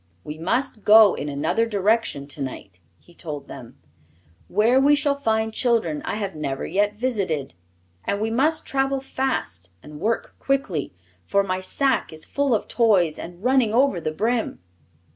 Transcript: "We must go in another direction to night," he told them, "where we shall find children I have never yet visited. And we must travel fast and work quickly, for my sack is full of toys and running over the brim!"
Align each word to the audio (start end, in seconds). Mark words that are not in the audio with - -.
"We 0.23 0.39
must 0.39 0.83
go 0.83 1.13
in 1.13 1.29
another 1.29 1.67
direction 1.67 2.25
to 2.29 2.41
night," 2.41 2.79
he 2.97 3.13
told 3.13 3.47
them, 3.47 3.77
"where 4.47 4.79
we 4.79 4.95
shall 4.95 5.13
find 5.13 5.53
children 5.53 6.01
I 6.03 6.15
have 6.15 6.33
never 6.35 6.65
yet 6.65 6.95
visited. 6.95 7.53
And 8.05 8.19
we 8.19 8.31
must 8.31 8.65
travel 8.65 8.99
fast 8.99 9.69
and 9.83 9.99
work 9.99 10.35
quickly, 10.39 10.95
for 11.23 11.43
my 11.43 11.61
sack 11.61 12.11
is 12.11 12.25
full 12.25 12.55
of 12.55 12.67
toys 12.67 13.19
and 13.19 13.43
running 13.43 13.75
over 13.75 14.01
the 14.01 14.11
brim!" 14.11 14.57